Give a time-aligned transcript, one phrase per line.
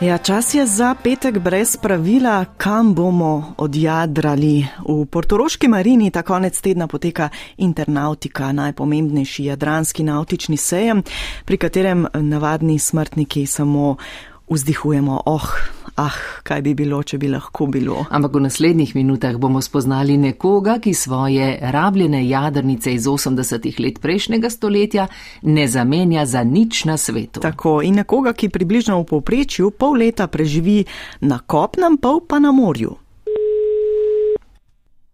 [0.00, 4.66] Ja, čas je za petek brez pravila, kam bomo odjadrali.
[4.88, 11.02] V portoroški marini ta konec tedna poteka internautika, najpomembnejši jadranski nautični sejem,
[11.44, 13.96] pri katerem navadni smrtniki samo
[14.50, 15.46] vzdihujemo, oh,
[15.96, 18.04] ah, kaj bi bilo, če bi lahko bilo.
[18.10, 24.50] Ampak v naslednjih minutah bomo spoznali nekoga, ki svoje rabljene jadrnice iz 80-ih let prejšnjega
[24.50, 25.08] stoletja
[25.42, 27.40] ne zamenja za nič na svetu.
[27.40, 30.84] Tako in nekoga, ki približno v povprečju pol leta preživi
[31.20, 32.94] na kopnem, pol pa na morju.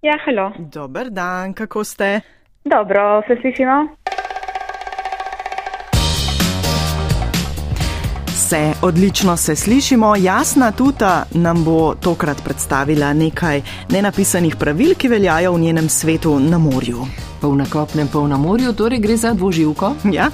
[0.03, 0.51] Ja, halo.
[0.59, 2.21] Dober dan, kako ste?
[2.65, 4.02] Dobro, se slišimo?
[8.53, 10.17] Se, odlično se slišimo.
[10.17, 16.59] Jasna tuta nam bo tokrat predstavila nekaj nenapisanih pravil, ki veljajo v njenem svetu na
[16.59, 17.07] morju.
[17.41, 19.95] Pol na kopnem, pol na morju, torej gre za dvoživko.
[20.13, 20.27] Ja?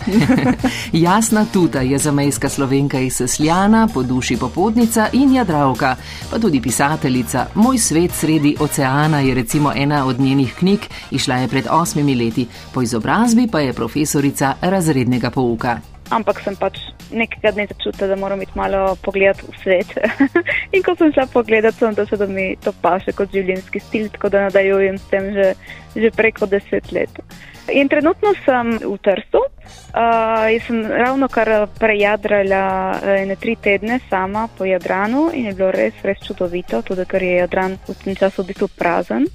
[1.06, 5.96] Jasna tuta je zamejska slovenka iz Sljana, po duši popotnica in jadravka,
[6.30, 7.46] pa tudi pisateljica.
[7.54, 12.48] Moj svet sredi oceana je recimo ena od njenih knjig, išla je pred osmimi leti,
[12.74, 15.78] po izobrazbi pa je profesorica razrednega pouka
[16.10, 19.94] ampak sem pač nekega dne začutila, da moram iti malo pogledati v svet.
[20.74, 24.32] in ko sem šla pogledati, sem došla, da mi to paše kot življenjski stil, tako
[24.34, 25.52] da nadaljujem s tem že,
[25.96, 27.22] že preko deset let.
[27.68, 29.44] In trenutno sem v Trstu.
[29.88, 32.64] Uh, jaz sem ravno kar prejadrala
[32.96, 37.22] uh, ene tri tedne sama po Jadranu in je bilo res, res čudovito, tudi ker
[37.22, 39.26] je Jadran v tem času v bistvu prazen,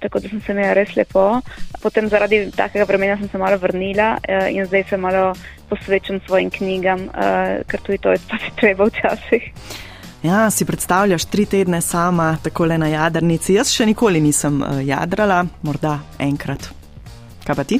[0.00, 1.40] tako da sem se imela res lepo.
[1.80, 5.32] Potem zaradi takega vremena sem se malo vrnila uh, in zdaj se malo
[5.68, 9.52] posvečam svojim knjigam, uh, ker tudi to je pač treba včasih.
[10.22, 13.54] Ja, si predstavljaš tri tedne sama, tako le na jadrnici.
[13.54, 16.77] Jaz še nikoli nisem jadrala, morda enkrat.
[17.48, 17.78] Kaj pa ti?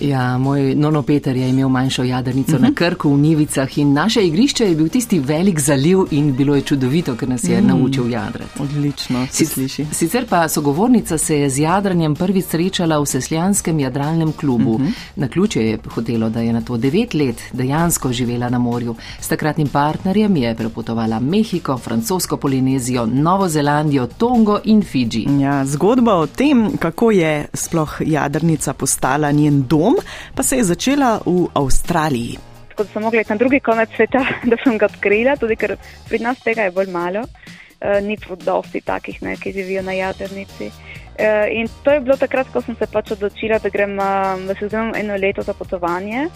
[0.00, 2.62] Ja, moj nono Peter je imel manjšo jadrnico uh -huh.
[2.62, 2.74] na mhm.
[2.74, 7.16] Krku v Nivicah in naše igrišče je bil tisti velik zaliv in bilo je čudovito,
[7.16, 7.66] ker nas je mm.
[7.66, 8.62] naučil jadrati.
[8.62, 9.86] Odlično, si sliši.
[9.92, 14.74] Sicer pa sogovornica se je z jadranjem prvi srečala v Sesljanskem jadralnem klubu.
[14.74, 14.88] Uh mhm.
[14.88, 14.92] -huh.
[15.16, 18.94] Na ključe je hotelo, da je na to devet let dejansko živela na morju.
[19.20, 25.26] S takratnim partnerjem je prepotovala Mehiko, francosko Polinezijo, Novo Zelandijo, Tongo in Fidži.
[25.40, 29.96] Ja, zgodba o tem, kako je sploh jadrnica postala njen dom dom
[30.34, 32.38] pa se je začela v Avstraliji.
[32.68, 35.76] Tako da sem mogla iti na drugi konec sveta, da sem ga odkrila, tudi ker
[36.08, 40.70] pri nas tega je bolj malo, uh, ni dosti takih, ne, ki živijo na jadrnici.
[41.18, 44.54] Uh, in to je bilo takrat, ko sem se pač odločila, da grem, uh, da
[44.54, 46.28] se vzamem eno leto za potovanje.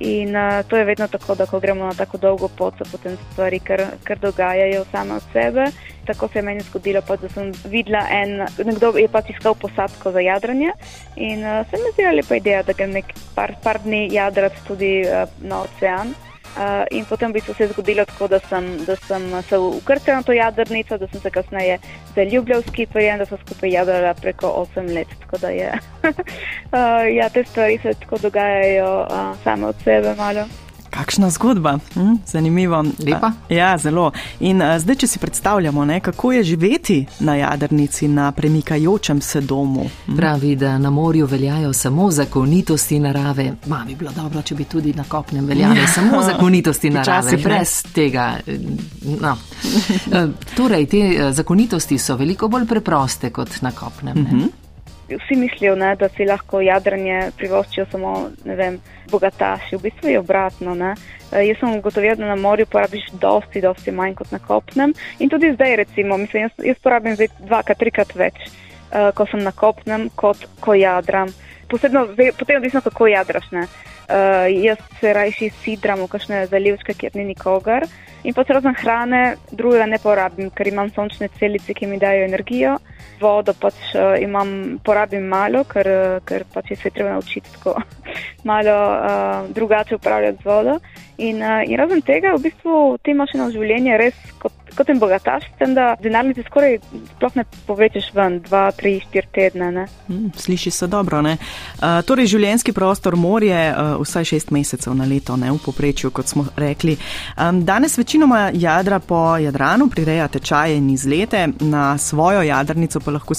[0.00, 3.18] In uh, to je vedno tako, da ko gremo na tako dolgo pot, se potem
[3.32, 5.66] stvari kar, kar dogajajo same od sebe.
[6.06, 10.12] Tako se je meni zgodilo, pač, da sem videla, en, nekdo je pač iskal posadko
[10.12, 10.72] za jadranje
[11.16, 14.92] in uh, se mi zdela lepa ideja, da grem nekaj par, par dni jadrati tudi
[15.04, 16.16] uh, na ocean.
[16.50, 20.32] Uh, in potem bi se zgodilo tako, da sem, da sem se ukrcala na to
[20.32, 21.78] jadrnico, da sem se kasneje
[22.14, 25.08] zaljubljala v skiperje in da sem skupaj jadrala preko 8 let.
[25.20, 25.70] Tako da je,
[26.02, 30.46] uh, ja, te stvari se tako dogajajo uh, same od sebe malo.
[30.90, 32.84] Kakšna zgodba, hm, zanimivo.
[33.06, 33.32] Lepa.
[33.48, 34.12] Ja, zelo.
[34.40, 39.40] In a, zdaj, če si predstavljamo, ne, kako je živeti na jadrnici, na premikajočem se
[39.40, 39.86] domu.
[40.06, 40.16] Hm.
[40.16, 43.52] Pravi, da na morju veljajo samo zakonitosti narave.
[43.66, 45.86] Ma bi bilo dobro, če bi tudi na kopnem veljale ja.
[45.86, 47.92] samo zakonitosti narave, Včasih, brez ne.
[47.92, 48.36] tega.
[49.20, 49.36] No.
[50.10, 54.18] E, torej, te e, zakonitosti so veliko bolj preproste kot na kopnem.
[54.18, 54.40] Uh mhm.
[54.40, 54.59] -huh
[55.16, 58.78] vsi mislijo, ne, da si lahko jadranje privoščijo samo vem,
[59.10, 60.74] bogataši, v bistvu je obratno.
[60.74, 60.94] Ne.
[61.32, 64.94] E, jaz sem ugotovila, da na morju porabiš dosti, dosti manj kot na kopnem.
[65.18, 69.42] In tudi zdaj, recimo, mislim, jaz, jaz porabim zdaj dvakrat, trikrat več, uh, ko sem
[69.44, 71.32] na kopnem, kot ko jadram.
[71.70, 72.06] Posebno,
[72.38, 73.50] potem odvisno, kako jadraš.
[73.54, 73.66] Ne.
[74.10, 77.86] Uh, jaz se rajši sidram v kakšne zalivčke, kjer ni nikogar.
[78.26, 82.74] In pa razen hrane, drugega ne porabim, ker imam sončne celice, ki mi dajo energijo
[83.20, 85.88] vodo pač uh, imam, porabim malo, ker,
[86.26, 87.76] ker pač se je treba naučiti tako
[88.50, 90.78] malo uh, drugače upravljati z vodo.
[91.18, 94.98] In, uh, in razen tega, v bistvu, ti imaš eno življenje res kot, kot en
[94.98, 96.78] bogataš, tem, da denarnice skoraj
[97.16, 99.86] sploh ne povečeš ven, dva, tri, štiri tedne.
[100.08, 101.36] Mm, sliši se dobro, ne?
[101.78, 106.30] Uh, torej, življenjski prostor morje uh, vsaj šest mesecev na leto, ne v poprečju, kot
[106.30, 106.96] smo rekli.
[107.36, 113.34] Um, danes večinoma jadra po Jadranu prireja tečaje in izlete, na svojo jadrnico pa lahko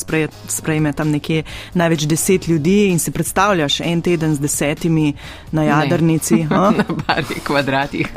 [0.47, 1.43] sprejme tam nekje
[1.73, 5.13] največ deset ljudi in si predstavljaš en teden z desetimi
[5.51, 6.43] na jadrnici.
[6.49, 8.07] na parih kvadratih.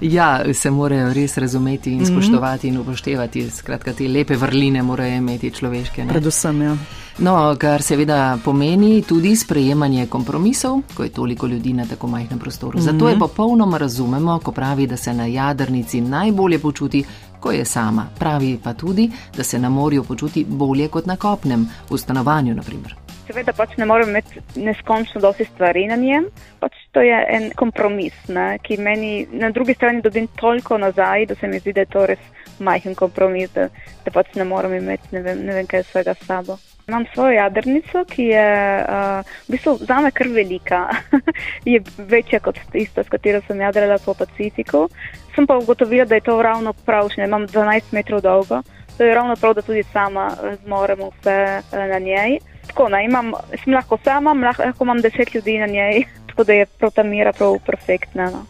[0.16, 3.50] Ja, se morajo res razumeti in spoštovati in upoštevati.
[3.50, 6.04] Skratka, te lepe vrline morajo imeti človeške.
[6.04, 6.12] Ne?
[6.12, 6.76] Predvsem, ja.
[7.18, 12.80] No, kar seveda pomeni tudi sprejemanje kompromisov, ko je toliko ljudi na tako majhnem prostoru.
[12.80, 17.04] Zato je popolnoma razumemo, ko pravi, da se na jadrnici najbolje počuti,
[17.40, 18.06] ko je sama.
[18.18, 22.96] Pravi pa tudi, da se na morju počuti bolje kot na kopnem, v stanovanju naprimer.
[23.26, 26.26] Seveda pač ne morem imeti neskončno dosti stvari na njem,
[26.60, 31.34] pač to je en kompromis, ne, ki meni na drugi strani dobim toliko nazaj, da
[31.34, 32.22] se mi zdi, da je to res
[32.62, 33.66] majhen kompromis, da,
[34.04, 36.56] da pač ne morem imeti ne vem, ne vem kaj vsega s sabo.
[36.88, 38.46] Imam svojo jadrnico, ki je
[38.84, 40.84] uh, v bistvu zame kar velika,
[41.72, 44.86] je večja kot tista, s katero sem jadrala po Pacifiku.
[45.34, 48.62] Sem pa ugotovila, da je to ravno pravšnje, imam 12 metrov dolgo,
[48.98, 50.30] to je ravno prav, da tudi sama
[50.62, 52.38] zmorem vse uh, na njej.
[52.68, 53.32] Tako, ne, imam,
[53.64, 56.04] sem lahko sama, lahko imam 10 ljudi na njej,
[56.34, 58.30] tako da je prav ta mira prav perfektna.
[58.30, 58.46] No.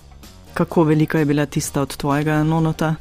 [0.54, 2.94] Kako velika je bila tista od tvojega nonota?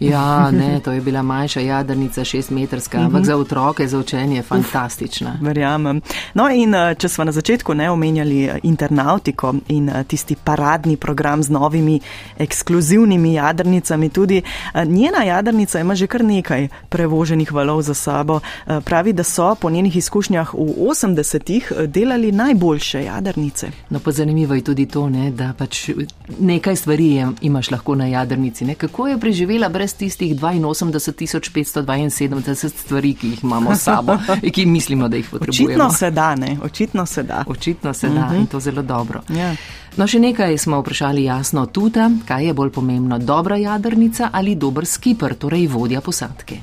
[0.00, 5.36] Ja, ne, to je bila manjša jadrnica, šestmetrska, ampak za otroke za učenje fantastična.
[5.40, 6.00] Verjamem.
[6.34, 10.96] No in eh, če smo na začetku ne omenjali eh, internautiko in eh, tisti paradni
[10.96, 12.00] program z novimi
[12.38, 14.42] ekskluzivnimi jadrnicami, tudi
[14.84, 18.40] njena jadrnica ima že kar nekaj prevoženih valov za sabo.
[18.84, 23.70] Pravi, da so po njenih izkušnjah v 80-ih delali najboljše jadrnice.
[23.90, 25.90] No, pa zanimivo je tudi to, ne, da pač
[26.38, 28.64] nekaj stvari imaš lahko na jadrnici.
[28.64, 28.74] Ne.
[28.74, 34.12] Kako je preživela brez brez tistih 82.572 stvari, ki jih imamo s sabo
[34.42, 35.68] in ki mislimo, da jih potrebujemo.
[35.68, 36.56] Očitno se da, ne?
[36.62, 37.44] Očitno se da.
[37.46, 38.34] Očitno se da uh -huh.
[38.34, 38.46] in Mhm.
[38.46, 39.20] to zelo dobro.
[39.28, 39.54] Ja.
[39.96, 44.86] No, še nekaj smo vprašali jasno tudi, kaj je bolj pomembno, dobra jadrnica ali dober
[44.86, 46.54] skipper, torej vodja posadke.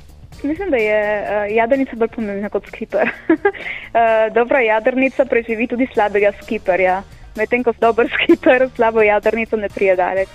[0.43, 3.09] Mislim, da je uh, jadrnica bolj pomembna kot skiper.
[3.29, 3.35] uh,
[4.37, 7.03] dobra jadrnica preživi tudi slabega skiperja,
[7.35, 10.27] medtem ko dober skiper slabo jadrnico ne prije daleč.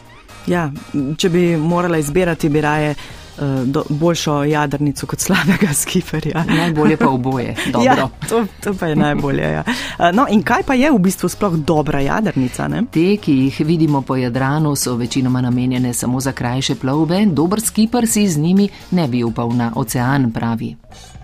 [0.47, 0.71] Ja,
[1.19, 6.45] če bi morala izbirati, bi raje uh, do, boljšo jadrnico kot slabega skiferja.
[6.49, 7.55] Najbolje pa oboje.
[7.73, 7.85] Dobro.
[7.85, 9.43] Ja, to, to pa je najbolje.
[9.43, 9.65] Ja.
[9.67, 12.69] Uh, no, in kaj pa je v bistvu sploh dobra jadrnica?
[12.69, 12.85] Ne?
[12.93, 18.07] Te, ki jih vidimo po Jadranu, so večinoma namenjene samo za krajše plovbe, dober skipper
[18.07, 20.77] si z njimi ne bi upal na ocean, pravi.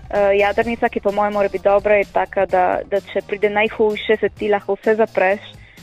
[0.07, 4.17] Uh, jadrnica, ki po mojem mora biti dobra, je taka, da, da če pride najhujše,
[4.19, 5.39] se ti lahko vse zapreš,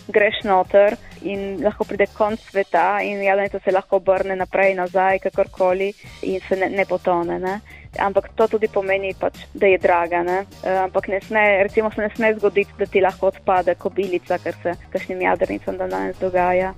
[0.09, 5.19] greš noter in lahko pride konc sveta in jadrnica se lahko obrne naprej in nazaj,
[5.27, 5.93] kakorkoli
[6.23, 7.39] in se ne, ne potone.
[7.39, 7.61] Ne?
[7.99, 10.23] Ampak to tudi pomeni, pač, da je draga.
[10.27, 10.41] Ne?
[10.63, 14.59] Uh, ampak ne sme, recimo se ne sme zgoditi, da ti lahko odpade kobilica, kar
[14.63, 16.75] se kakšnim jadrnicam danes dogaja.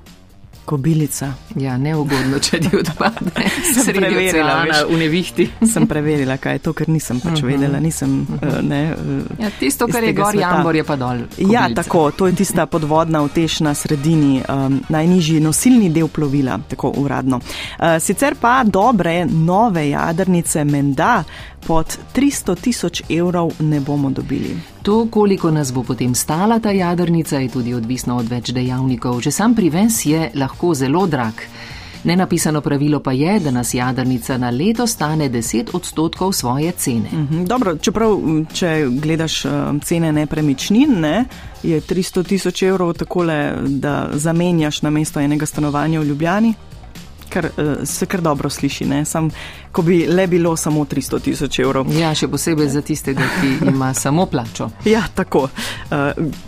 [0.66, 1.32] Kobilica.
[1.54, 3.30] Ja, neugodno, če ti odpade.
[3.84, 5.46] Sredi oceana, v nevihti.
[5.62, 7.78] Sem preverila, kaj je to, ker nisem pač vedela.
[7.80, 10.42] Nisem, uh, ne, uh, Ja, tisto, kar je gor, sveta.
[10.42, 11.24] jambor je pa dol.
[11.38, 11.82] Ja, kobilica.
[11.82, 17.38] tako, to je tista podvodna uteš na sredini, um, najnižji nosilni del plovila, tako uradno.
[17.38, 21.20] Uh, sicer pa dobre nove jadrnice menda
[21.66, 24.54] pod 300 tisoč evrov ne bomo dobili.
[24.86, 29.18] To, koliko nas bo potem stala ta jadrnica, je tudi odvisno od več dejavnikov.
[29.20, 31.34] Že sam prives je lahko zelo drag.
[32.06, 37.08] Nenapisano pravilo pa je, da nas jadrnica na leto stane 10 odstotkov svoje cene.
[37.12, 38.18] Mhm, Dobro, čeprav,
[38.52, 41.24] če gledaš um, cene nepremičnin, ne,
[41.62, 46.54] je 300 tisoč evrov takole, da zamenjaš na mesto enega stanovanja v Ljubljani,
[47.28, 49.30] kar uh, se kar dobro sliši, ne, sam,
[49.76, 51.90] ko bi le bilo samo 300 tisoč evrov.
[51.92, 54.70] Ja, še posebej za tistega, ki ima samo plačo.
[54.94, 55.42] Ja, tako.
[55.90, 55.98] Uh,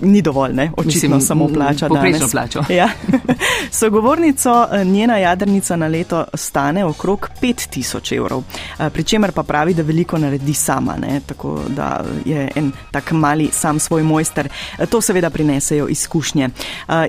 [0.00, 0.70] ni dovolj, ne?
[0.76, 1.88] očitno Mislim, samo plača.
[1.88, 2.30] danes.
[2.32, 2.62] plačo.
[2.72, 2.88] Ja.
[3.80, 8.42] Sogovornico eh, njena jadrnica na leto stane okrog 5000 evrov,
[8.78, 11.20] eh, pri čemer pa pravi, da veliko naredi sama, ne?
[11.26, 14.48] tako da je en tak mali sam svoj mojster.
[14.88, 16.48] To seveda prinesejo izkušnje.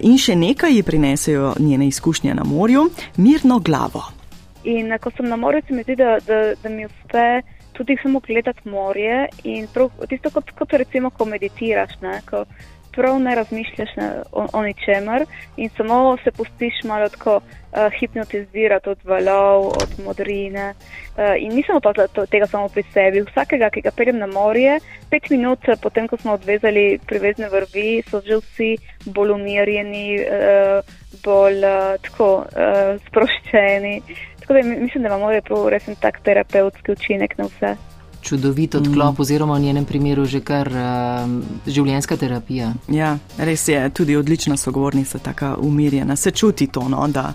[0.01, 4.18] In še nekaj ji prinesejo njene izkušnje na morju, mirno glavo.
[4.63, 7.41] In eh, ko sem na morju, se mi zdi, da, da, da mi uspe
[7.73, 12.43] tudi samo gledati morje in prav, tisto, kot, kot recimo, ko meditiraš, ne, ko
[12.91, 15.25] prav ne razmišljaš ne, o, o ničemer
[15.57, 20.73] in samo se pustiš malo tako uh, hipnotizirati od valov, od modrine.
[20.73, 23.21] Uh, in nisem opazila to- tega samo pri sebi.
[23.21, 28.03] Vsakega, ki ga peljem na morje, pet minut eh, potem, ko smo odvezali privezne vrvi,
[28.09, 28.75] so že vsi
[29.05, 30.81] bolj umirjeni, uh,
[31.23, 34.01] bolj uh, tako uh, sproščeni.
[34.49, 37.75] Tako da mi- mislim, da ima morje prav resen tak terapevtski učinek na vse.
[38.21, 41.35] Čudovit odklop, oziroma v njenem primeru že kar um,
[41.67, 42.73] življenjska terapija.
[42.89, 46.15] Ja, res je tudi odlična sogovornica, tako umirjena.
[46.15, 47.33] Se čuti to, no, da,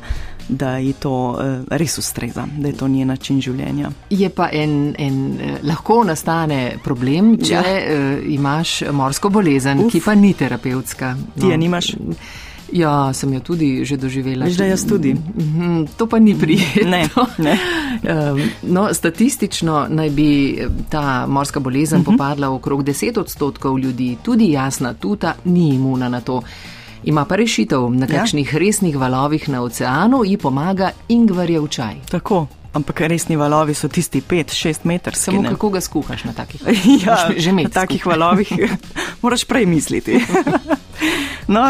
[0.49, 1.39] da ji to uh,
[1.71, 3.91] res ustreza, da je to njen način življenja.
[4.11, 7.61] Je pa en, en eh, lahko nastane problem, če Ja.
[7.61, 9.93] uh, imaš morsko bolezen, Uf.
[9.93, 11.15] Ki pa ni terapevtska.
[11.41, 11.95] Ti je nimaš?
[12.73, 14.49] Ja, sem jo tudi že doživela.
[14.49, 15.15] Že jaz tudi.
[15.15, 16.91] Mhm, to pa ni prijetno.
[16.91, 17.59] Ne, ne.
[18.63, 20.59] No, statistično naj bi
[20.91, 22.15] ta morska bolezen uh mhm.
[22.15, 22.19] -huh.
[22.19, 26.43] popadla okrog 10 odstotkov ljudi, tudi jasna tuta ni imuna na to.
[27.05, 28.19] Ima pa rešitev na ja.
[28.19, 28.59] kakšnih ja.
[28.59, 31.95] resnih valovih na oceanu, ji pomaga ingvarjev čaj.
[32.11, 32.47] Tako.
[32.75, 35.15] Ampak resni valovi so tisti 5-6 metrov.
[35.15, 35.49] Samo ne?
[35.49, 37.07] kako ga skuhaš na takih valovih?
[37.07, 38.53] Ja, na takih valovih
[39.23, 40.19] moraš prej misliti.
[41.47, 41.61] No,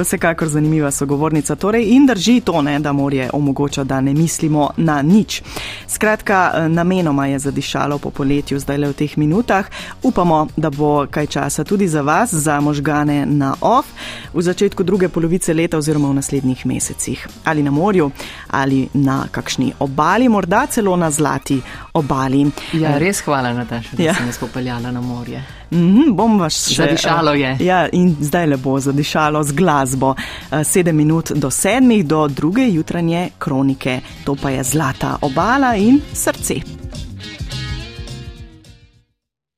[0.00, 1.54] vsekakor zanimiva sogovornica.
[1.54, 5.42] Torej, in drži to, ne, da morje omogoča, da ne mislimo na nič.
[5.88, 9.66] Skratka, namenoma je zadišalo po poletju, zdaj le v teh minutah.
[10.02, 13.86] Upamo, da bo kaj časa tudi za vas, za možgane na off,
[14.34, 17.26] v začetku druge polovice leta oziroma v naslednjih mesecih.
[17.44, 18.10] Ali na morju,
[18.50, 21.60] ali na kakšni obali, morda celo na zlati
[21.94, 22.46] obali.
[22.72, 24.14] Ja, res hvala, Nataša, da ja.
[24.14, 25.42] si nas popeljala na morje.
[25.70, 26.82] Mm, bom vas še.
[26.82, 27.56] Zadišalo je.
[27.66, 30.14] Ja, in zdaj le bo zadišalo z glasbo.
[30.14, 34.00] Eh, sedem minut do sedmih, do druge jutranje kronike.
[34.24, 36.85] To pa je zlata obala in srce.